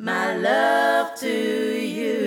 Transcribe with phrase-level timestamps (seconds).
[0.00, 1.28] my love to
[1.76, 2.18] you.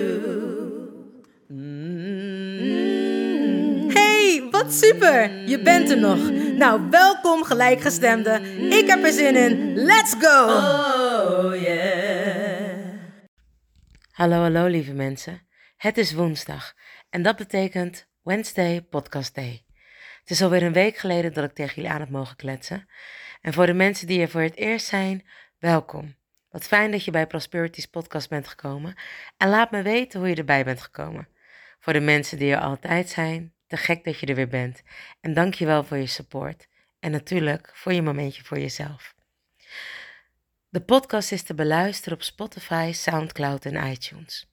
[3.92, 5.48] Hey, wat super!
[5.48, 6.30] Je bent er nog.
[6.56, 8.40] Nou, welkom gelijkgestemde.
[8.70, 9.74] Ik heb er zin in.
[9.74, 10.44] Let's go!
[10.44, 12.98] Oh yeah.
[14.10, 15.46] Hallo, hallo lieve mensen.
[15.76, 16.72] Het is woensdag
[17.10, 19.64] en dat betekent Wednesday Podcast Day.
[20.20, 22.88] Het is alweer een week geleden dat ik tegen jullie aan heb mogen kletsen.
[23.40, 25.26] En voor de mensen die er voor het eerst zijn,
[25.58, 26.22] welkom.
[26.54, 28.94] Wat fijn dat je bij Prosperities podcast bent gekomen.
[29.36, 31.28] En laat me weten hoe je erbij bent gekomen.
[31.80, 34.82] Voor de mensen die er altijd zijn, te gek dat je er weer bent.
[35.20, 36.68] En dank je wel voor je support.
[37.00, 39.14] En natuurlijk voor je momentje voor jezelf.
[40.68, 44.52] De podcast is te beluisteren op Spotify, SoundCloud en iTunes.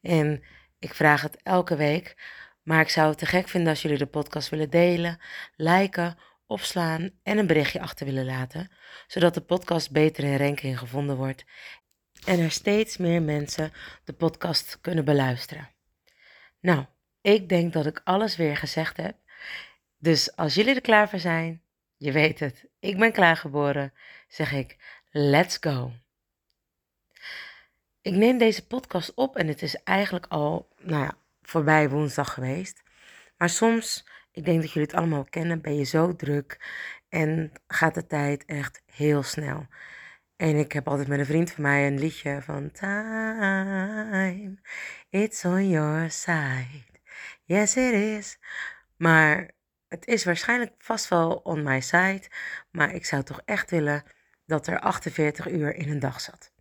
[0.00, 0.42] En
[0.78, 2.16] ik vraag het elke week,
[2.62, 5.20] maar ik zou het te gek vinden als jullie de podcast willen delen,
[5.56, 8.70] liken, opslaan en een berichtje achter willen laten,
[9.06, 11.44] zodat de podcast beter in ranking gevonden wordt
[12.24, 13.72] en er steeds meer mensen
[14.04, 15.68] de podcast kunnen beluisteren.
[16.60, 16.84] Nou,
[17.20, 19.16] ik denk dat ik alles weer gezegd heb.
[19.98, 21.62] Dus als jullie er klaar voor zijn,
[21.96, 23.92] je weet het, ik ben klaargeboren,
[24.28, 24.76] zeg ik
[25.10, 25.92] let's go.
[28.00, 32.82] Ik neem deze podcast op en het is eigenlijk al, nou ja, voorbij woensdag geweest.
[33.36, 36.60] Maar soms, ik denk dat jullie het allemaal kennen, ben je zo druk
[37.08, 39.66] en gaat de tijd echt heel snel.
[40.36, 44.58] En ik heb altijd met een vriend van mij een liedje van Time,
[45.08, 46.84] it's on your side.
[47.44, 48.38] Yes, it is.
[48.96, 49.50] Maar
[49.88, 52.22] het is waarschijnlijk vast wel on my side.
[52.70, 54.02] Maar ik zou toch echt willen
[54.46, 56.52] dat er 48 uur in een dag zat.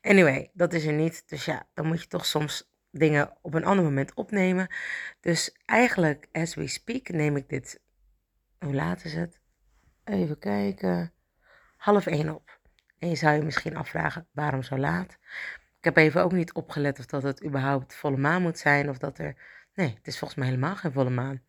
[0.00, 1.28] Anyway, dat is er niet.
[1.28, 4.74] Dus ja, dan moet je toch soms dingen op een ander moment opnemen.
[5.20, 7.80] Dus eigenlijk, as we speak, neem ik dit.
[8.58, 9.40] Hoe laat is het?
[10.04, 11.12] Even kijken.
[11.76, 12.60] Half één op.
[12.98, 15.18] En je zou je misschien afvragen, waarom zo laat?
[15.78, 18.88] Ik heb even ook niet opgelet of dat het überhaupt volle maan moet zijn.
[18.88, 19.36] Of dat er.
[19.74, 21.42] Nee, het is volgens mij helemaal geen volle maan.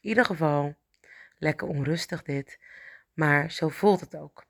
[0.00, 0.74] In ieder geval,
[1.38, 2.58] lekker onrustig dit.
[3.12, 4.44] Maar zo voelt het ook.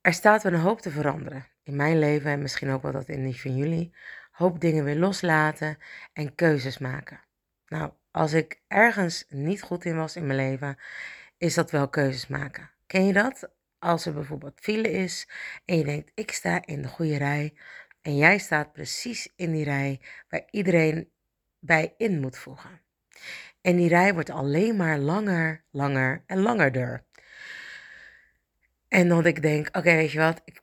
[0.00, 1.46] Er staat wel een hoop te veranderen.
[1.62, 3.94] In mijn leven en misschien ook wel dat in die van jullie.
[4.34, 5.78] Hoop dingen weer loslaten
[6.12, 7.20] en keuzes maken.
[7.66, 10.78] Nou, als ik ergens niet goed in was in mijn leven,
[11.38, 12.70] is dat wel keuzes maken.
[12.86, 13.50] Ken je dat?
[13.78, 15.28] Als er bijvoorbeeld file is
[15.64, 17.54] en je denkt, ik sta in de goede rij.
[18.02, 21.10] En jij staat precies in die rij waar iedereen
[21.58, 22.80] bij in moet voegen.
[23.60, 27.04] En die rij wordt alleen maar langer, langer en langerder.
[28.88, 30.60] En dat ik denk, oké, weet je wat, ik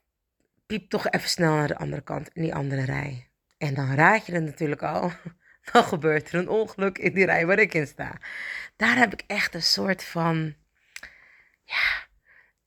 [0.66, 3.31] piep toch even snel naar de andere kant, in die andere rij.
[3.62, 5.12] En dan raad je het natuurlijk al,
[5.72, 8.18] dan gebeurt er een ongeluk in die rij waar ik in sta.
[8.76, 10.54] Daar heb ik echt een soort van,
[11.64, 12.06] ja,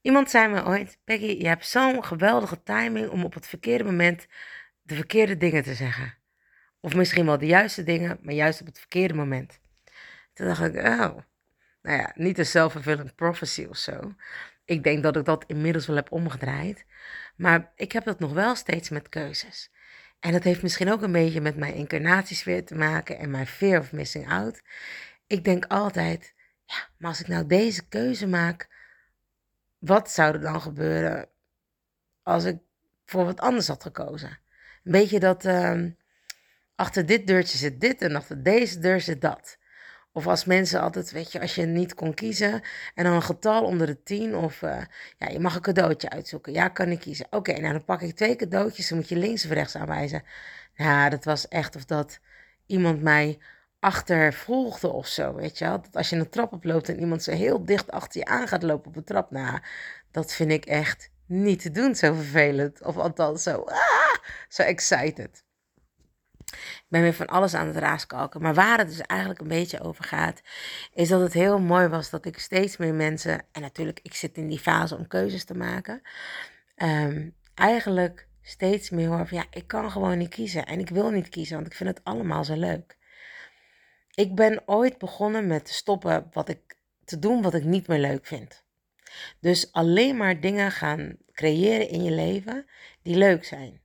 [0.00, 4.26] iemand zei me ooit, Peggy, je hebt zo'n geweldige timing om op het verkeerde moment
[4.82, 6.14] de verkeerde dingen te zeggen.
[6.80, 9.60] Of misschien wel de juiste dingen, maar juist op het verkeerde moment.
[10.32, 11.16] Toen dacht ik, oh,
[11.82, 14.14] nou ja, niet een self-fulfilling prophecy of zo.
[14.64, 16.84] Ik denk dat ik dat inmiddels wel heb omgedraaid.
[17.36, 19.70] Maar ik heb dat nog wel steeds met keuzes.
[20.26, 23.80] En dat heeft misschien ook een beetje met mijn incarnatiesfeer te maken en mijn fear
[23.80, 24.62] of missing out.
[25.26, 26.34] Ik denk altijd,
[26.64, 28.68] ja, maar als ik nou deze keuze maak,
[29.78, 31.28] wat zou er dan gebeuren
[32.22, 32.58] als ik
[33.04, 34.38] voor wat anders had gekozen?
[34.84, 35.90] Een beetje dat ehm,
[36.74, 39.58] achter dit deurtje zit dit en achter deze deur zit dat.
[40.16, 42.62] Of als mensen altijd, weet je, als je niet kon kiezen
[42.94, 44.36] en dan een getal onder de tien.
[44.36, 44.82] Of uh,
[45.18, 46.52] ja, je mag een cadeautje uitzoeken.
[46.52, 47.26] Ja, kan ik kiezen.
[47.30, 48.88] Oké, nou dan pak ik twee cadeautjes.
[48.88, 50.22] Dan moet je links of rechts aanwijzen.
[50.74, 52.20] Ja, dat was echt of dat
[52.66, 53.38] iemand mij
[53.80, 55.80] achtervolgde of zo, weet je wel.
[55.80, 58.62] Dat als je een trap oploopt en iemand zo heel dicht achter je aan gaat
[58.62, 59.30] lopen op de trap.
[59.30, 59.58] Nou,
[60.10, 62.82] dat vind ik echt niet te doen, zo vervelend.
[62.82, 64.14] Of althans zo, ah,
[64.48, 65.45] zo excited.
[66.88, 68.42] Ben weer van alles aan het raaskalken.
[68.42, 70.40] Maar waar het dus eigenlijk een beetje over gaat,
[70.92, 74.36] is dat het heel mooi was dat ik steeds meer mensen, en natuurlijk, ik zit
[74.36, 76.02] in die fase om keuzes te maken,
[76.76, 80.66] um, eigenlijk steeds meer hoor van ja, ik kan gewoon niet kiezen.
[80.66, 82.96] En ik wil niet kiezen, want ik vind het allemaal zo leuk.
[84.14, 88.26] Ik ben ooit begonnen met stoppen wat ik, te doen wat ik niet meer leuk
[88.26, 88.64] vind.
[89.40, 92.66] Dus alleen maar dingen gaan creëren in je leven
[93.02, 93.80] die leuk zijn.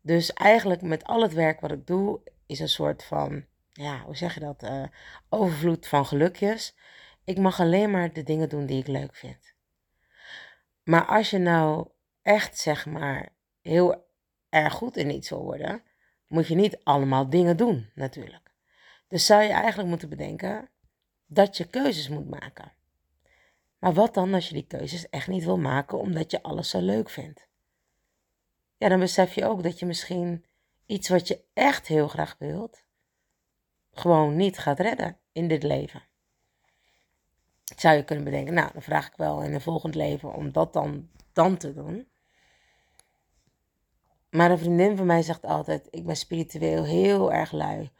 [0.00, 4.16] Dus eigenlijk met al het werk wat ik doe, is een soort van, ja, hoe
[4.16, 4.62] zeg je dat?
[4.62, 4.84] Uh,
[5.28, 6.76] overvloed van gelukjes.
[7.24, 9.54] Ik mag alleen maar de dingen doen die ik leuk vind.
[10.82, 11.88] Maar als je nou
[12.22, 13.28] echt, zeg maar,
[13.60, 14.06] heel
[14.48, 15.82] erg goed in iets wil worden,
[16.26, 18.50] moet je niet allemaal dingen doen, natuurlijk.
[19.08, 20.68] Dus zou je eigenlijk moeten bedenken
[21.26, 22.72] dat je keuzes moet maken.
[23.78, 26.80] Maar wat dan als je die keuzes echt niet wil maken omdat je alles zo
[26.80, 27.48] leuk vindt?
[28.80, 30.44] Ja, dan besef je ook dat je misschien
[30.86, 32.84] iets wat je echt heel graag wilt,
[33.92, 36.02] gewoon niet gaat redden in dit leven.
[37.76, 40.72] Zou je kunnen bedenken, nou, dan vraag ik wel in een volgend leven om dat
[40.72, 42.08] dan, dan te doen.
[44.30, 47.90] Maar een vriendin van mij zegt altijd: Ik ben spiritueel heel erg lui.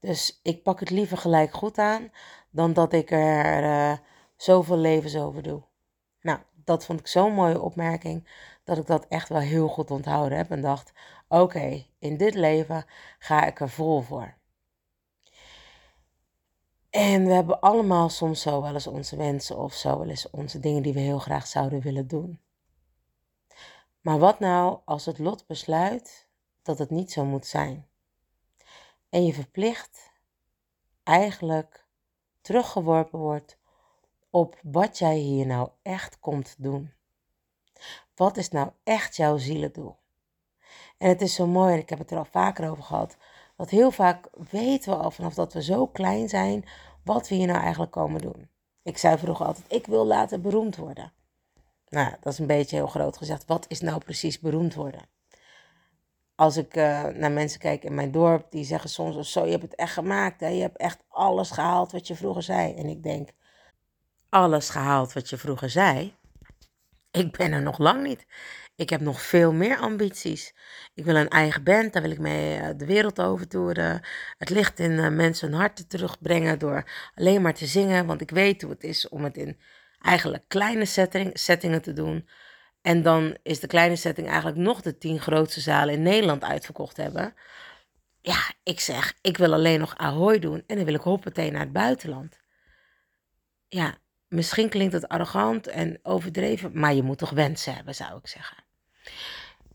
[0.00, 2.12] Dus ik pak het liever gelijk goed aan
[2.50, 3.98] dan dat ik er uh,
[4.36, 5.62] zoveel levens over doe.
[6.20, 8.28] Nou, dat vond ik zo'n mooie opmerking
[8.68, 10.92] dat ik dat echt wel heel goed onthouden heb en dacht:
[11.28, 12.84] Oké, in dit leven
[13.18, 14.34] ga ik er vol voor.
[16.90, 20.60] En we hebben allemaal soms zo wel eens onze wensen of zo wel eens onze
[20.60, 22.40] dingen die we heel graag zouden willen doen.
[24.00, 26.28] Maar wat nou als het lot besluit
[26.62, 27.88] dat het niet zo moet zijn?
[29.08, 30.12] En je verplicht
[31.02, 31.86] eigenlijk
[32.40, 33.58] teruggeworpen wordt
[34.30, 36.97] op wat jij hier nou echt komt doen.
[38.14, 39.96] Wat is nou echt jouw zielendoel?
[40.98, 43.16] En het is zo mooi, en ik heb het er al vaker over gehad,
[43.56, 46.64] dat heel vaak weten we al vanaf dat we zo klein zijn,
[47.04, 48.48] wat we hier nou eigenlijk komen doen.
[48.82, 51.12] Ik zei vroeger altijd, ik wil later beroemd worden.
[51.88, 53.44] Nou, dat is een beetje heel groot gezegd.
[53.46, 55.02] Wat is nou precies beroemd worden?
[56.34, 59.50] Als ik uh, naar mensen kijk in mijn dorp, die zeggen soms of zo, je
[59.50, 60.40] hebt het echt gemaakt.
[60.40, 60.48] Hè?
[60.48, 62.74] Je hebt echt alles gehaald wat je vroeger zei.
[62.74, 63.30] En ik denk,
[64.28, 66.14] alles gehaald wat je vroeger zei?
[67.10, 68.26] Ik ben er nog lang niet.
[68.76, 70.54] Ik heb nog veel meer ambities.
[70.94, 74.00] Ik wil een eigen band, daar wil ik mee eh, de wereld over toeren.
[74.38, 78.06] Het licht in uh, mensen hun harten terugbrengen door alleen maar te zingen.
[78.06, 79.60] Want ik weet hoe het is om het in
[80.00, 82.28] eigenlijk kleine setting, settingen te doen.
[82.82, 86.96] En dan is de kleine setting eigenlijk nog de tien grootste zalen in Nederland uitverkocht
[86.96, 87.34] hebben.
[88.20, 91.60] Ja, ik zeg, ik wil alleen nog Ahoy doen en dan wil ik hoppatee naar
[91.60, 92.40] het buitenland.
[93.68, 98.26] Ja, misschien klinkt het arrogant en overdreven, maar je moet toch wensen hebben, zou ik
[98.26, 98.56] zeggen.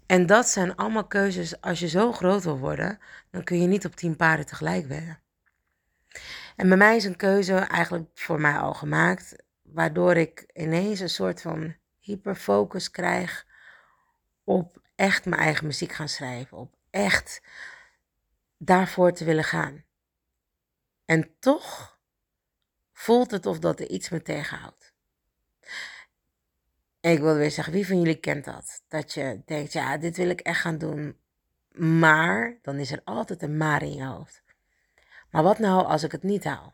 [0.06, 1.62] En dat zijn allemaal keuzes.
[1.62, 3.00] Als je zo groot wil worden,
[3.32, 5.20] dan kun je niet op tien paarden tegelijk wedden.
[6.56, 11.10] En bij mij is een keuze eigenlijk voor mij al gemaakt waardoor ik ineens een
[11.10, 13.46] soort van hyperfocus krijg
[14.44, 17.42] op echt mijn eigen muziek gaan schrijven, op echt
[18.58, 19.84] daarvoor te willen gaan.
[21.06, 21.93] En toch
[23.04, 24.94] voelt het of dat er iets me tegenhoudt.
[27.00, 28.84] En ik wil weer zeggen, wie van jullie kent dat?
[28.88, 31.18] Dat je denkt, ja, dit wil ik echt gaan doen.
[31.76, 34.44] Maar, dan is er altijd een maar in je hoofd.
[35.32, 36.74] Maar wat nou als ik het niet haal?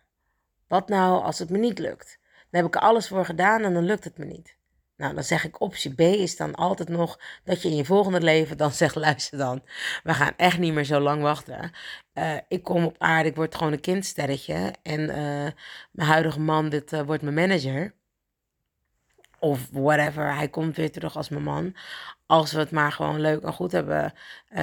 [0.68, 2.20] Wat nou als het me niet lukt?
[2.50, 4.58] Daar heb ik alles voor gedaan en dan lukt het me niet.
[5.00, 8.22] Nou, dan zeg ik optie B is dan altijd nog dat je in je volgende
[8.22, 9.63] leven dan zegt, luister dan,
[10.03, 11.72] we gaan echt niet meer zo lang wachten.
[12.13, 15.15] Uh, ik kom op aarde, ik word gewoon een kindsterretje en uh,
[15.91, 17.94] mijn huidige man, dit uh, wordt mijn manager.
[19.39, 21.75] Of whatever, hij komt weer terug als mijn man.
[22.25, 24.13] Als we het maar gewoon leuk en goed hebben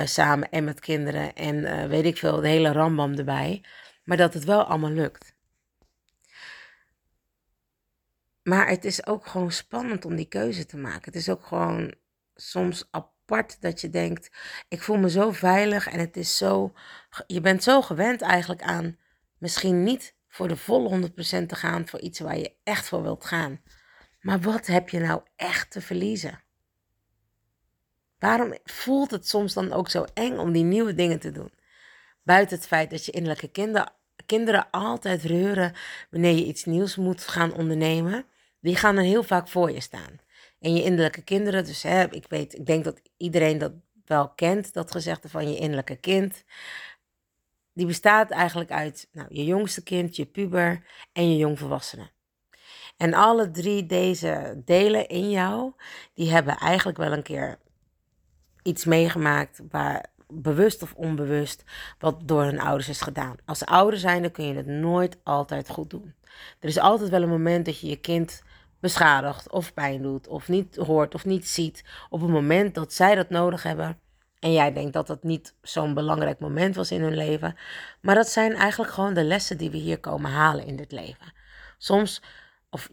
[0.05, 3.65] samen en met kinderen en weet ik veel, de hele rambam erbij.
[4.05, 5.36] Maar dat het wel allemaal lukt.
[8.47, 11.05] Maar het is ook gewoon spannend om die keuze te maken.
[11.05, 11.95] Het is ook gewoon
[12.35, 14.31] soms apart dat je denkt:
[14.69, 16.73] ik voel me zo veilig en het is zo.
[17.27, 18.99] Je bent zo gewend eigenlijk aan
[19.39, 21.13] misschien niet voor de volle 100%
[21.47, 23.61] te gaan voor iets waar je echt voor wilt gaan.
[24.21, 26.43] Maar wat heb je nou echt te verliezen?
[28.19, 31.53] Waarom voelt het soms dan ook zo eng om die nieuwe dingen te doen?
[32.23, 33.89] Buiten het feit dat je innerlijke kinder,
[34.27, 35.75] kinderen altijd reuren
[36.11, 38.27] wanneer je iets nieuws moet gaan ondernemen
[38.61, 40.19] die gaan dan heel vaak voor je staan.
[40.61, 43.73] En je innerlijke kinderen, dus hè, ik weet, ik denk dat iedereen dat
[44.05, 46.45] wel kent, dat gezegde van je innerlijke kind.
[47.73, 52.11] Die bestaat eigenlijk uit nou, je jongste kind, je puber en je jongvolwassene.
[52.97, 55.73] En alle drie deze delen in jou,
[56.15, 57.59] die hebben eigenlijk wel een keer
[58.63, 61.65] iets meegemaakt waar, bewust of onbewust,
[61.99, 63.37] wat door hun ouders is gedaan.
[63.45, 66.15] Als ouder zijn, dan kun je het nooit altijd goed doen.
[66.61, 68.43] Er is altijd wel een moment dat je je kind
[68.87, 73.15] beschadigt of pijn doet of niet hoort of niet ziet op het moment dat zij
[73.15, 73.99] dat nodig hebben.
[74.39, 77.57] En jij denkt dat dat niet zo'n belangrijk moment was in hun leven.
[78.01, 81.33] Maar dat zijn eigenlijk gewoon de lessen die we hier komen halen in dit leven.
[81.79, 82.23] Soms,
[82.71, 82.89] of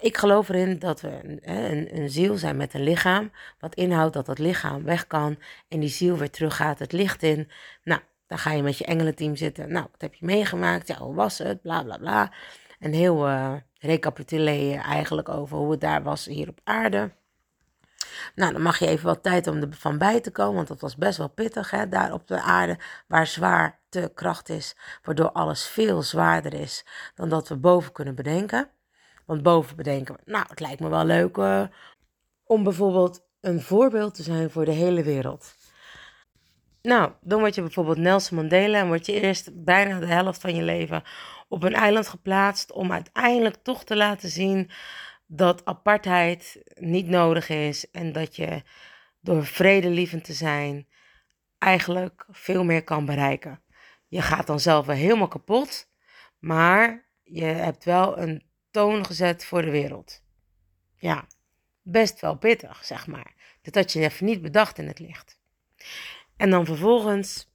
[0.00, 3.32] ik geloof erin dat we een, een, een, ziel zijn met een lichaam.
[3.58, 7.22] Wat inhoudt dat dat lichaam weg kan en die ziel weer terug gaat het licht
[7.22, 7.50] in.
[7.84, 9.72] Nou, dan ga je met je engelenteam zitten.
[9.72, 10.88] Nou, wat heb je meegemaakt?
[10.88, 11.62] Ja, hoe was het?
[11.62, 12.32] Bla bla bla.
[12.78, 17.10] En heel uh, recapituleren eigenlijk over hoe het daar was hier op aarde.
[18.34, 20.80] Nou, dan mag je even wat tijd om er van bij te komen, want dat
[20.80, 25.32] was best wel pittig hè, daar op de aarde, waar zwaar te kracht is, waardoor
[25.32, 26.84] alles veel zwaarder is
[27.14, 28.68] dan dat we boven kunnen bedenken.
[29.26, 31.62] Want boven bedenken nou, het lijkt me wel leuk uh,
[32.44, 35.54] om bijvoorbeeld een voorbeeld te zijn voor de hele wereld.
[36.82, 40.54] Nou, dan word je bijvoorbeeld Nelson Mandela en word je eerst bijna de helft van
[40.54, 41.02] je leven
[41.50, 44.70] op een eiland geplaatst om uiteindelijk toch te laten zien
[45.26, 48.62] dat apartheid niet nodig is en dat je
[49.20, 50.86] door vredelievend te zijn
[51.58, 53.62] eigenlijk veel meer kan bereiken.
[54.08, 55.88] Je gaat dan zelf wel helemaal kapot,
[56.38, 60.22] maar je hebt wel een toon gezet voor de wereld.
[60.96, 61.26] Ja,
[61.82, 63.34] best wel pittig, zeg maar.
[63.62, 65.38] Dat had je even niet bedacht in het licht.
[66.36, 67.49] En dan vervolgens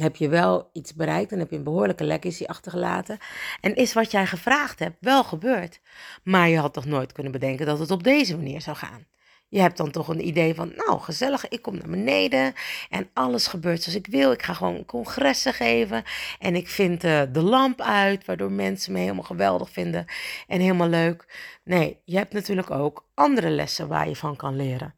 [0.00, 3.18] heb je wel iets bereikt en heb je een behoorlijke legacy achtergelaten.
[3.60, 5.80] En is wat jij gevraagd hebt wel gebeurd.
[6.22, 9.06] Maar je had toch nooit kunnen bedenken dat het op deze manier zou gaan.
[9.50, 12.54] Je hebt dan toch een idee van, nou gezellig, ik kom naar beneden
[12.90, 14.32] en alles gebeurt zoals ik wil.
[14.32, 16.04] Ik ga gewoon congressen geven
[16.38, 20.04] en ik vind uh, de lamp uit, waardoor mensen me helemaal geweldig vinden
[20.46, 21.26] en helemaal leuk.
[21.64, 24.94] Nee, je hebt natuurlijk ook andere lessen waar je van kan leren.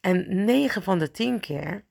[0.00, 1.84] En 9 van de 10 keer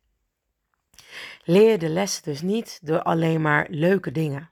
[1.44, 4.52] leer de lessen dus niet door alleen maar leuke dingen.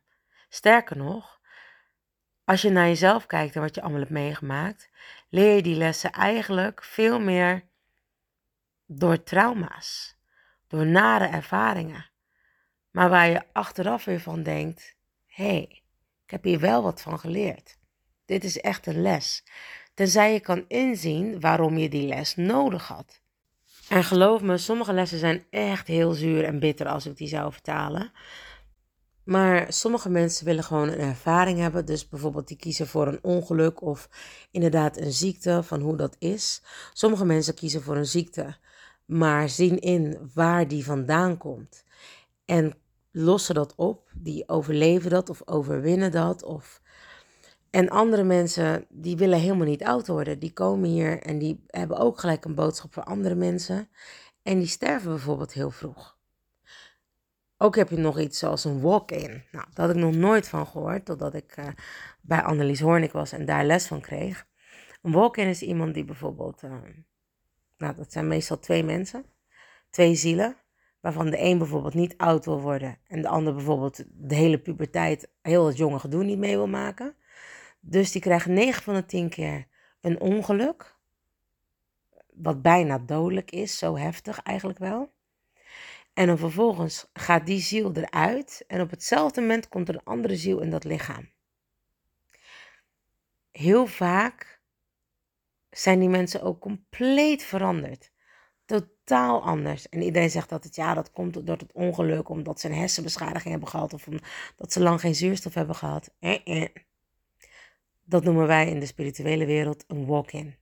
[0.49, 1.39] Sterker nog,
[2.43, 4.89] als je naar jezelf kijkt en wat je allemaal hebt meegemaakt,
[5.29, 7.63] leer je die lessen eigenlijk veel meer
[8.85, 10.17] door trauma's,
[10.67, 12.09] door nare ervaringen.
[12.91, 14.95] Maar waar je achteraf weer van denkt:
[15.25, 15.83] hé, hey,
[16.23, 17.77] ik heb hier wel wat van geleerd.
[18.25, 19.43] Dit is echt een les.
[19.93, 23.21] Tenzij je kan inzien waarom je die les nodig had.
[23.89, 27.51] En geloof me, sommige lessen zijn echt heel zuur en bitter als ik die zou
[27.51, 28.11] vertalen.
[29.23, 31.85] Maar sommige mensen willen gewoon een ervaring hebben.
[31.85, 34.09] Dus bijvoorbeeld die kiezen voor een ongeluk of
[34.51, 36.61] inderdaad een ziekte, van hoe dat is.
[36.93, 38.55] Sommige mensen kiezen voor een ziekte,
[39.05, 41.83] maar zien in waar die vandaan komt.
[42.45, 42.73] En
[43.11, 44.09] lossen dat op.
[44.13, 46.43] Die overleven dat of overwinnen dat.
[46.43, 46.81] Of
[47.75, 50.39] en andere mensen, die willen helemaal niet oud worden.
[50.39, 53.89] Die komen hier en die hebben ook gelijk een boodschap voor andere mensen.
[54.43, 56.17] En die sterven bijvoorbeeld heel vroeg.
[57.57, 59.43] Ook heb je nog iets zoals een walk-in.
[59.51, 61.67] Nou, daar had ik nog nooit van gehoord, totdat ik uh,
[62.21, 64.47] bij Annelies Hoornik was en daar les van kreeg.
[65.01, 66.71] Een walk-in is iemand die bijvoorbeeld, uh,
[67.77, 69.25] nou dat zijn meestal twee mensen,
[69.89, 70.57] twee zielen,
[70.99, 75.29] waarvan de een bijvoorbeeld niet oud wil worden en de ander bijvoorbeeld de hele puberteit
[75.41, 77.15] heel het jonge gedoe niet mee wil maken.
[77.87, 79.67] Dus die krijgen 9 van de 10 keer
[80.01, 80.95] een ongeluk.
[82.33, 85.13] Wat bijna dodelijk is, zo heftig eigenlijk wel.
[86.13, 90.35] En dan vervolgens gaat die ziel eruit en op hetzelfde moment komt er een andere
[90.35, 91.29] ziel in dat lichaam.
[93.51, 94.61] Heel vaak
[95.69, 98.11] zijn die mensen ook compleet veranderd.
[98.65, 99.89] Totaal anders.
[99.89, 103.51] En iedereen zegt dat het ja, dat komt door het ongeluk, omdat ze een hersenbeschadiging
[103.51, 106.13] hebben gehad of omdat ze lang geen zuurstof hebben gehad.
[106.19, 106.69] Eh, eh.
[108.05, 110.55] Dat noemen wij in de spirituele wereld een walk-in.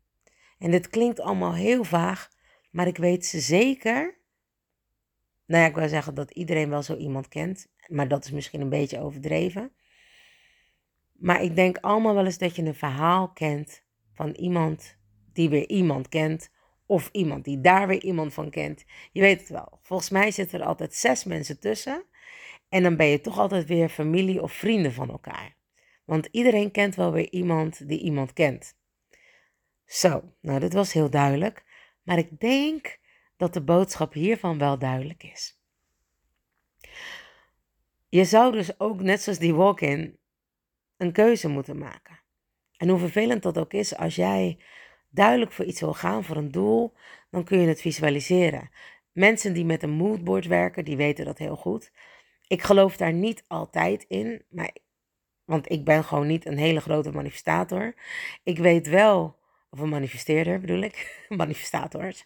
[0.57, 2.29] En dit klinkt allemaal heel vaag,
[2.71, 4.17] maar ik weet zeker.
[5.45, 8.61] Nou ja, ik wil zeggen dat iedereen wel zo iemand kent, maar dat is misschien
[8.61, 9.71] een beetje overdreven.
[11.13, 13.83] Maar ik denk allemaal wel eens dat je een verhaal kent
[14.13, 14.97] van iemand
[15.33, 16.51] die weer iemand kent,
[16.85, 18.85] of iemand die daar weer iemand van kent.
[19.11, 19.79] Je weet het wel.
[19.81, 22.03] Volgens mij zitten er altijd zes mensen tussen.
[22.69, 25.55] En dan ben je toch altijd weer familie of vrienden van elkaar.
[26.03, 28.75] Want iedereen kent wel weer iemand die iemand kent.
[29.85, 31.63] Zo, nou dat was heel duidelijk.
[32.03, 32.99] Maar ik denk
[33.37, 35.59] dat de boodschap hiervan wel duidelijk is.
[38.09, 40.17] Je zou dus ook, net zoals die walk-in,
[40.97, 42.19] een keuze moeten maken.
[42.77, 44.59] En hoe vervelend dat ook is, als jij
[45.09, 46.93] duidelijk voor iets wil gaan, voor een doel,
[47.29, 48.69] dan kun je het visualiseren.
[49.11, 51.91] Mensen die met een moodboard werken, die weten dat heel goed.
[52.47, 54.71] Ik geloof daar niet altijd in, maar
[55.45, 57.93] want ik ben gewoon niet een hele grote manifestator.
[58.43, 62.23] Ik weet wel Of een manifesteerder bedoel ik, manifestators.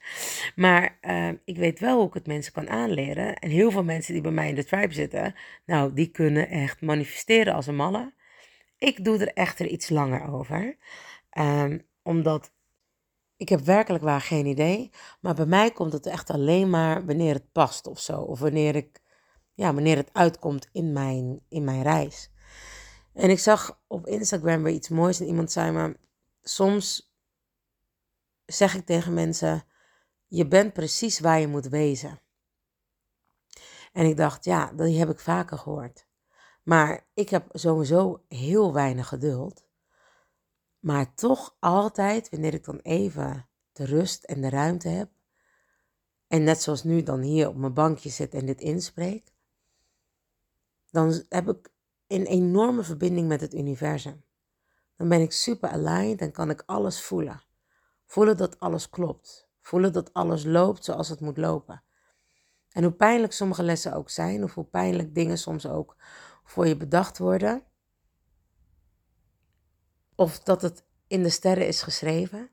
[0.56, 3.36] Maar uh, ik weet wel hoe ik het mensen kan aanleren.
[3.36, 6.82] En heel veel mensen die bij mij in de tribe zitten, nou, die kunnen echt
[6.82, 8.14] manifesteren als een malle.
[8.78, 10.78] Ik doe er echter iets langer over.
[11.38, 12.52] Um, omdat
[13.38, 14.92] ik heb werkelijk waar geen idee.
[15.22, 18.22] Maar bij mij komt het echt alleen maar wanneer het past of zo.
[18.22, 19.02] Of wanneer, ik,
[19.54, 22.32] ja, wanneer het uitkomt in mijn, in mijn reis.
[23.18, 25.20] En ik zag op Instagram weer iets moois.
[25.20, 25.98] En iemand zei me:
[26.42, 27.16] Soms
[28.46, 29.64] zeg ik tegen mensen:
[30.28, 32.20] Je bent precies waar je moet wezen.
[33.94, 36.08] En ik dacht: Ja, die heb ik vaker gehoord.
[36.64, 39.66] Maar ik heb sowieso heel weinig geduld.
[40.80, 45.10] Maar toch altijd, wanneer ik dan even de rust en de ruimte heb.
[46.28, 49.34] En net zoals nu dan hier op mijn bankje zit en dit inspreek.
[50.92, 51.76] Dan heb ik
[52.08, 54.24] een enorme verbinding met het universum.
[54.96, 57.44] Dan ben ik super aligned en kan ik alles voelen.
[58.06, 59.50] Voelen dat alles klopt.
[59.62, 61.84] Voelen dat alles loopt zoals het moet lopen.
[62.72, 65.96] En hoe pijnlijk sommige lessen ook zijn, of hoe pijnlijk dingen soms ook
[66.44, 67.64] voor je bedacht worden,
[70.16, 72.50] of dat het in de sterren is geschreven.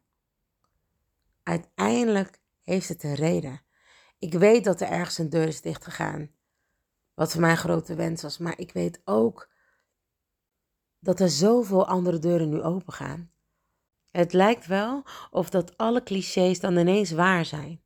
[1.42, 3.62] Uiteindelijk heeft het een reden.
[4.18, 6.30] Ik weet dat er ergens een deur is dichtgegaan,
[7.14, 9.48] wat voor mij een grote wens was, maar ik weet ook
[10.98, 13.30] dat er zoveel andere deuren nu open gaan.
[14.10, 17.82] Het lijkt wel of dat alle clichés dan ineens waar zijn.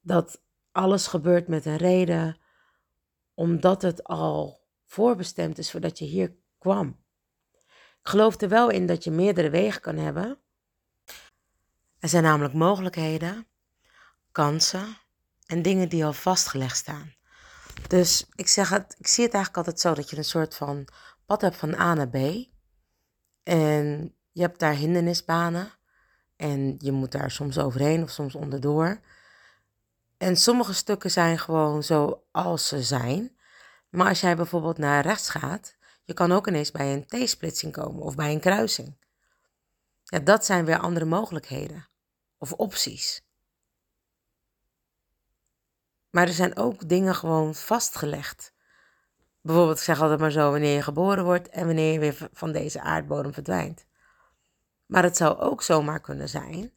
[0.00, 2.40] Dat alles gebeurt met een reden,
[3.34, 7.00] omdat het al voorbestemd is voordat je hier kwam.
[8.02, 10.38] Ik geloof er wel in dat je meerdere wegen kan hebben.
[11.98, 13.46] Er zijn namelijk mogelijkheden,
[14.32, 14.96] kansen
[15.46, 17.12] en dingen die al vastgelegd staan.
[17.88, 20.88] Dus ik, zeg het, ik zie het eigenlijk altijd zo dat je een soort van
[21.26, 22.16] pad hebt van A naar B.
[23.42, 25.72] En je hebt daar hindernisbanen.
[26.36, 29.00] En je moet daar soms overheen of soms onderdoor.
[30.16, 33.36] En sommige stukken zijn gewoon zoals ze zijn.
[33.88, 38.02] Maar als jij bijvoorbeeld naar rechts gaat, je kan ook ineens bij een T-splitsing komen
[38.02, 38.96] of bij een kruising.
[40.04, 41.88] Ja, dat zijn weer andere mogelijkheden
[42.38, 43.22] of opties.
[46.12, 48.54] Maar er zijn ook dingen gewoon vastgelegd.
[49.40, 52.52] Bijvoorbeeld, ik zeg altijd maar zo, wanneer je geboren wordt en wanneer je weer van
[52.52, 53.86] deze aardbodem verdwijnt.
[54.86, 56.72] Maar het zou ook zomaar kunnen zijn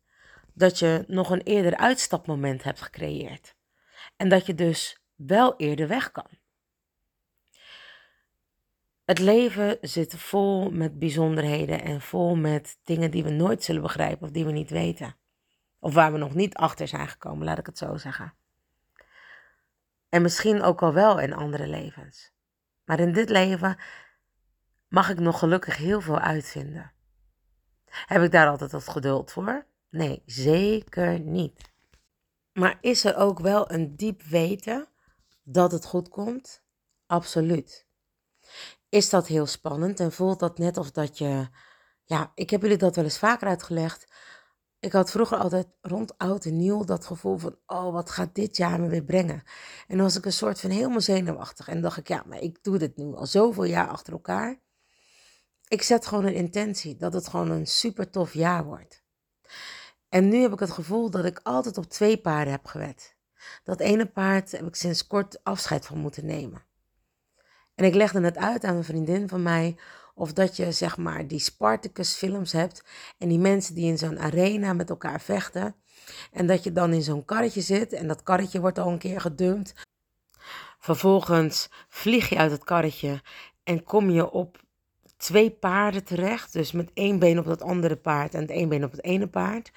[0.54, 3.56] dat je nog een eerder uitstapmoment hebt gecreëerd.
[4.18, 6.28] En dat je dus wel eerder weg kan.
[9.06, 14.28] Het leven zit vol met bijzonderheden en vol met dingen die we nooit zullen begrijpen
[14.28, 15.16] of die we niet weten.
[15.80, 18.34] Of waar we nog niet achter zijn gekomen, laat ik het zo zeggen.
[20.16, 22.34] En misschien ook al wel in andere levens.
[22.86, 23.78] Maar in dit leven
[24.88, 26.92] mag ik nog gelukkig heel veel uitvinden.
[27.86, 29.66] Heb ik daar altijd wat geduld voor?
[29.90, 31.72] Nee, zeker niet.
[32.54, 34.88] Maar is er ook wel een diep weten
[35.44, 36.64] dat het goed komt?
[37.06, 37.86] Absoluut
[38.96, 41.48] is dat heel spannend en voelt dat net of dat je,
[42.04, 44.06] ja, ik heb jullie dat wel eens vaker uitgelegd.
[44.86, 48.58] Ik had vroeger altijd rond oud en nieuw dat gevoel van, oh, wat gaat dit
[48.58, 49.44] jaar me weer brengen?
[49.88, 51.68] En dan was ik een soort van helemaal zenuwachtig.
[51.68, 54.60] En dacht ik, ja, maar ik doe dit nu al zoveel jaar achter elkaar.
[55.68, 59.04] Ik zet gewoon een intentie dat het gewoon een super tof jaar wordt.
[60.10, 63.16] En nu heb ik het gevoel dat ik altijd op twee paarden heb gewet.
[63.64, 66.66] Dat ene paard heb ik sinds kort afscheid van moeten nemen.
[67.76, 69.78] En ik legde het uit aan een vriendin van mij.
[70.18, 72.84] Of dat je zeg maar die Spartacus films hebt.
[73.18, 75.76] En die mensen die in zo'n arena met elkaar vechten.
[76.32, 77.94] En dat je dan in zo'n karretje zit.
[77.94, 79.74] En dat karretje wordt al een keer gedumpt.
[80.80, 83.22] Vervolgens vlieg je uit het karretje.
[83.64, 84.65] En kom je op
[85.18, 86.54] twee paarden terecht.
[86.54, 89.28] Dus met één been op dat andere paard en het één been op het ene
[89.28, 89.72] paard.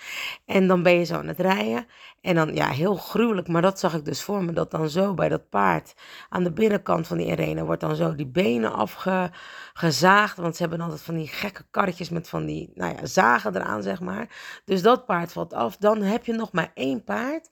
[0.44, 1.86] En dan ben je zo aan het rijden.
[2.20, 3.48] En dan, ja, heel gruwelijk.
[3.48, 4.52] Maar dat zag ik dus voor me.
[4.52, 5.94] Dat dan zo bij dat paard
[6.28, 10.36] aan de binnenkant van die arena wordt dan zo die benen afgezaagd.
[10.36, 13.82] Want ze hebben altijd van die gekke karretjes met van die, nou ja, zagen eraan,
[13.82, 14.28] zeg maar.
[14.64, 15.76] Dus dat paard valt af.
[15.76, 17.48] Dan heb je nog maar één paard.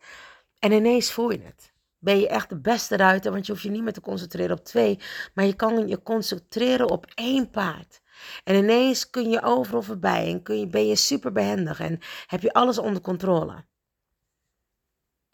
[0.58, 3.70] En ineens voel je het ben je echt de beste ruiter, want je hoeft je
[3.70, 5.00] niet meer te concentreren op twee,
[5.34, 8.00] maar je kan je concentreren op één paard.
[8.44, 12.40] En ineens kun je overal voorbij en kun je, ben je super behendig en heb
[12.40, 13.64] je alles onder controle.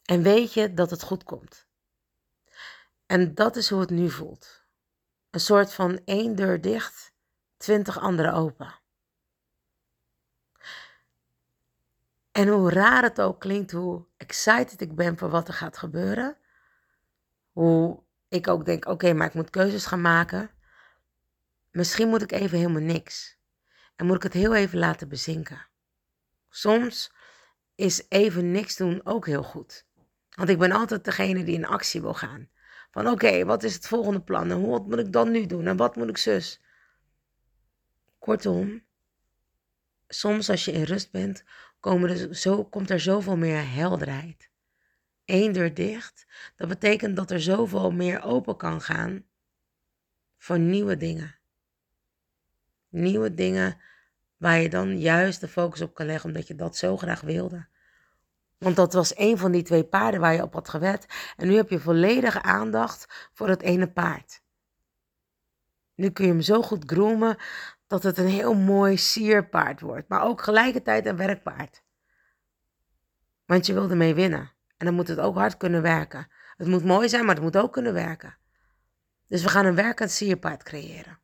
[0.02, 1.66] En weet je dat het goed komt.
[3.06, 4.64] En dat is hoe het nu voelt.
[5.30, 7.12] Een soort van één deur dicht,
[7.56, 8.80] twintig andere open.
[12.32, 16.36] En hoe raar het ook klinkt, hoe excited ik ben voor wat er gaat gebeuren,
[17.52, 20.50] hoe ik ook denk, oké, maar ik moet keuzes gaan maken.
[21.70, 23.38] Misschien moet ik even helemaal niks.
[23.96, 25.66] En moet ik het heel even laten bezinken.
[26.48, 27.12] Soms
[27.74, 29.86] is even niks doen ook heel goed.
[30.36, 32.48] Want ik ben altijd degene die in actie wil gaan.
[32.90, 34.50] Van oké, wat is het volgende plan?
[34.50, 35.66] En wat moet ik dan nu doen?
[35.66, 36.60] En wat moet ik zus?
[38.18, 38.84] Kortom,
[40.08, 41.44] soms als je in rust bent,
[41.80, 44.50] komen er zo, komt er zoveel meer helderheid.
[45.24, 49.24] Eén deur dicht, dat betekent dat er zoveel meer open kan gaan
[50.38, 51.38] voor nieuwe dingen.
[52.88, 53.80] Nieuwe dingen
[54.36, 57.66] waar je dan juist de focus op kan leggen, omdat je dat zo graag wilde.
[58.58, 61.06] Want dat was een van die twee paarden waar je op had gewet.
[61.36, 64.42] En nu heb je volledige aandacht voor het ene paard.
[65.94, 67.36] Nu kun je hem zo goed groomen
[67.86, 70.08] dat het een heel mooi sierpaard wordt.
[70.08, 71.82] Maar ook gelijkertijd een werkpaard.
[73.46, 74.51] Want je wil ermee winnen.
[74.82, 76.28] En dan moet het ook hard kunnen werken.
[76.56, 78.36] Het moet mooi zijn, maar het moet ook kunnen werken.
[79.28, 81.18] Dus we gaan een werkend sierpaard creëren.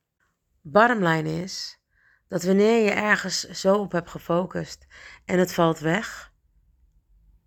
[0.61, 1.79] Bottom line is
[2.27, 4.87] dat wanneer je ergens zo op hebt gefocust
[5.25, 6.31] en het valt weg,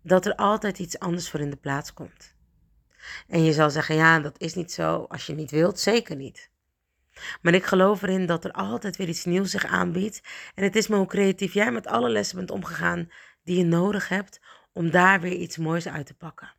[0.03, 2.35] dat er altijd iets anders voor in de plaats komt.
[3.27, 6.51] En je zal zeggen, ja, dat is niet zo als je niet wilt, zeker niet.
[7.41, 10.21] Maar ik geloof erin dat er altijd weer iets nieuws zich aanbiedt.
[10.55, 13.09] En het is me hoe creatief jij met alle lessen bent omgegaan
[13.43, 14.41] die je nodig hebt
[14.73, 16.53] om daar weer iets moois uit te pakken.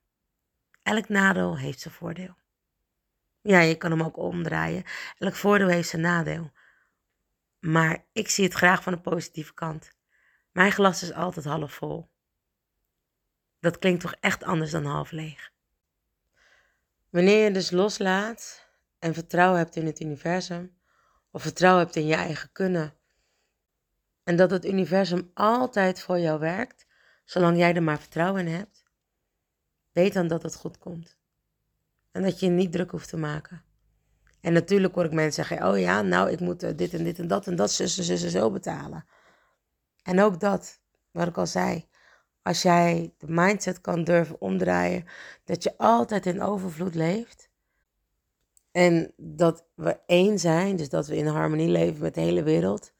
[0.82, 2.34] Elk nadeel heeft zijn voordeel.
[3.40, 4.84] Ja, je kan hem ook omdraaien.
[5.18, 6.52] Elk voordeel heeft zijn nadeel.
[7.58, 9.90] Maar ik zie het graag van de positieve kant.
[10.52, 12.10] Mijn glas is altijd half vol.
[13.60, 15.52] Dat klinkt toch echt anders dan half leeg.
[17.10, 20.76] Wanneer je dus loslaat en vertrouwen hebt in het universum,
[21.30, 22.94] of vertrouwen hebt in je eigen kunnen,
[24.24, 26.83] en dat het universum altijd voor jou werkt,
[27.24, 28.84] zolang jij er maar vertrouwen in hebt,
[29.92, 31.18] weet dan dat het goed komt.
[32.10, 33.62] En dat je je niet druk hoeft te maken.
[34.40, 37.18] En natuurlijk hoor ik mensen zeggen: Oh ja, nou, ik moet eh, dit en dit
[37.18, 39.04] en dat en dat, zussen, zussen, zo betalen.
[40.02, 41.88] En ook dat, wat ik al zei.
[42.42, 45.04] Als jij de mindset kan durven omdraaien,
[45.44, 47.50] dat je altijd in overvloed leeft.
[48.70, 52.92] En dat we één zijn, dus dat we in harmonie leven met de hele wereld.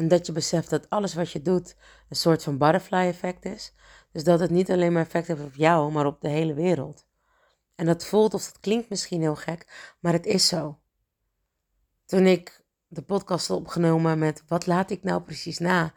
[0.00, 1.76] En dat je beseft dat alles wat je doet
[2.08, 3.74] een soort van butterfly effect is.
[4.12, 7.06] Dus dat het niet alleen maar effect heeft op jou, maar op de hele wereld.
[7.74, 10.78] En dat voelt of dat klinkt misschien heel gek, maar het is zo.
[12.06, 15.92] Toen ik de podcast had opgenomen met wat laat ik nou precies na,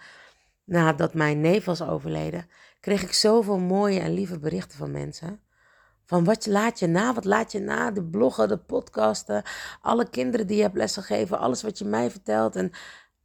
[0.63, 2.47] nadat mijn neef was overleden,
[2.79, 5.41] kreeg ik zoveel mooie en lieve berichten van mensen.
[6.05, 9.43] Van wat laat je na, wat laat je na, de bloggen, de podcasten,
[9.81, 12.55] alle kinderen die je hebt lesgegeven, alles wat je mij vertelt.
[12.55, 12.71] En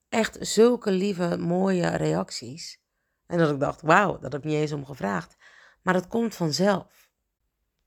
[0.09, 2.81] echt zulke lieve, mooie reacties.
[3.27, 5.37] En dat ik dacht, wauw, dat heb ik niet eens om gevraagd.
[5.83, 7.11] Maar dat komt vanzelf.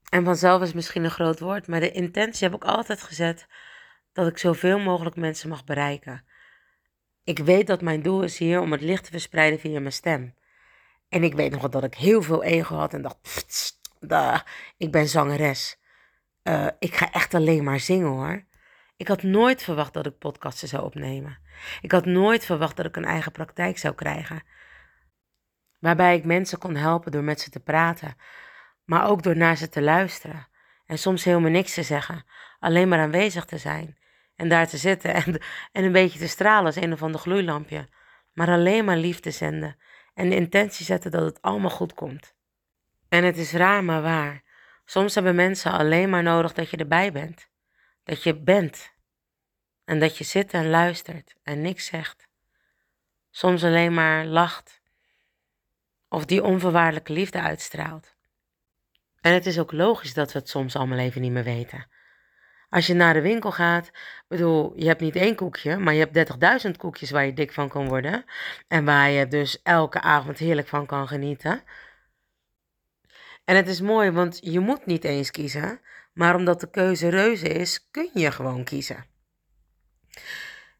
[0.10, 3.48] En vanzelf is misschien een groot woord, maar de intentie heb ik altijd gezet
[4.14, 6.26] dat ik zoveel mogelijk mensen mag bereiken.
[7.24, 10.36] Ik weet dat mijn doel is hier om het licht te verspreiden via mijn stem.
[11.10, 13.80] En ik weet nog dat ik heel veel ego had en dacht, pst,
[14.78, 15.80] ik ben zangeres.
[16.44, 18.46] Uh, ik ga echt alleen maar zingen hoor.
[19.02, 21.38] Ik had nooit verwacht dat ik podcasten zou opnemen.
[21.82, 24.44] Ik had nooit verwacht dat ik een eigen praktijk zou krijgen.
[25.80, 28.16] Waarbij ik mensen kon helpen door met ze te praten,
[28.86, 30.48] maar ook door naar ze te luisteren.
[30.86, 32.26] En soms helemaal niks te zeggen,
[32.60, 33.98] alleen maar aanwezig te zijn.
[34.36, 37.88] En daar te zitten en, en een beetje te stralen als een of ander gloeilampje.
[38.34, 39.78] Maar alleen maar lief te zenden
[40.14, 42.36] en de intentie zetten dat het allemaal goed komt.
[43.10, 44.44] En het is raar, maar waar.
[44.86, 47.50] Soms hebben mensen alleen maar nodig dat je erbij bent.
[48.04, 48.94] Dat je bent.
[49.86, 52.28] En dat je zit en luistert en niks zegt.
[53.30, 54.82] Soms alleen maar lacht.
[56.10, 58.16] Of die onvoorwaardelijke liefde uitstraalt.
[59.22, 61.88] En het is ook logisch dat we het soms allemaal even niet meer weten.
[62.70, 63.92] Als je naar de winkel gaat,
[64.28, 67.70] bedoel, je hebt niet één koekje, maar je hebt 30.000 koekjes waar je dik van
[67.70, 68.26] kan worden.
[68.68, 71.64] En waar je dus elke avond heerlijk van kan genieten.
[73.46, 75.82] En het is mooi, want je moet niet eens kiezen,
[76.14, 79.06] maar omdat de keuze reuze is, kun je gewoon kiezen.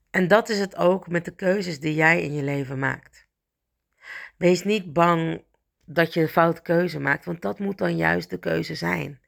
[0.10, 3.28] En dat is het ook met de keuzes die jij in je leven maakt.
[4.38, 5.44] Wees niet bang
[5.86, 9.22] dat je een fout keuze maakt, want dat moet dan juist de keuze zijn.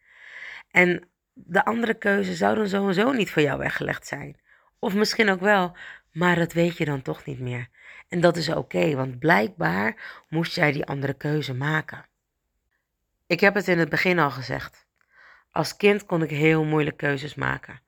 [0.72, 4.40] En de andere keuze zou dan sowieso niet voor jou weggelegd zijn.
[4.80, 5.78] Of misschien ook wel,
[6.12, 7.70] maar dat weet je dan toch niet meer.
[8.08, 12.06] En dat is oké, want blijkbaar moest jij die andere keuze maken.
[13.28, 14.83] Ik heb het in het begin al gezegd.
[15.54, 17.82] Als kind kon ik heel moeilijk keuzes maken.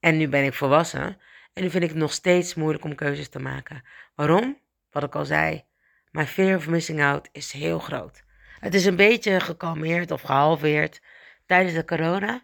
[0.00, 1.20] En nu ben ik volwassen
[1.52, 3.84] en nu vind ik het nog steeds moeilijk om keuzes te maken.
[4.14, 4.58] Waarom?
[4.90, 5.64] Wat ik al zei,
[6.10, 8.24] mijn fear of missing out is heel groot.
[8.60, 11.02] Het is een beetje gekalmeerd of gehalveerd
[11.46, 12.42] tijdens de corona,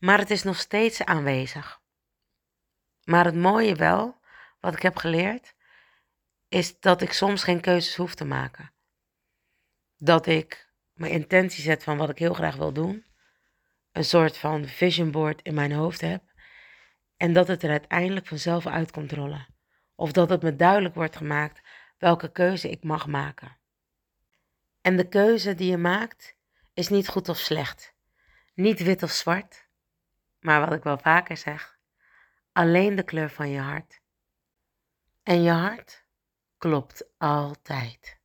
[0.00, 1.80] maar het is nog steeds aanwezig.
[3.04, 4.20] Maar het mooie wel,
[4.60, 5.54] wat ik heb geleerd,
[6.48, 8.72] is dat ik soms geen keuzes hoef te maken.
[9.96, 13.06] Dat ik mijn intentie zet van wat ik heel graag wil doen.
[13.98, 16.22] Een soort van vision board in mijn hoofd heb.
[17.16, 19.46] En dat het er uiteindelijk vanzelf uit komt rollen.
[19.94, 21.60] Of dat het me duidelijk wordt gemaakt
[21.96, 23.56] welke keuze ik mag maken.
[24.80, 26.36] En de keuze die je maakt
[26.74, 27.94] is niet goed of slecht.
[28.54, 29.68] Niet wit of zwart.
[30.40, 31.78] Maar wat ik wel vaker zeg,
[32.52, 34.00] alleen de kleur van je hart.
[35.22, 36.04] En je hart
[36.58, 38.18] klopt altijd.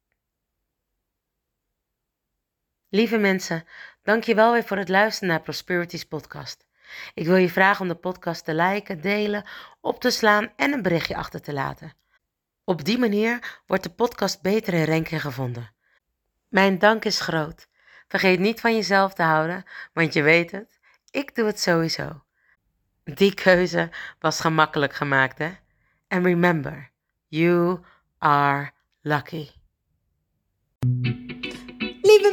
[2.90, 3.68] Lieve mensen,
[4.04, 6.66] dank je wel weer voor het luisteren naar Prosperities podcast.
[7.14, 9.46] Ik wil je vragen om de podcast te liken, delen,
[9.82, 11.94] op te slaan en een berichtje achter te laten.
[12.64, 15.72] Op die manier wordt de podcast beter in ranking gevonden.
[16.48, 17.68] Mijn dank is groot.
[18.08, 19.64] Vergeet niet van jezelf te houden,
[19.94, 20.80] want je weet het,
[21.12, 22.24] ik doe het sowieso.
[23.04, 23.90] Die keuze
[24.20, 25.52] was gemakkelijk gemaakt, hè?
[26.08, 26.92] En remember,
[27.28, 27.80] you
[28.18, 29.63] are lucky.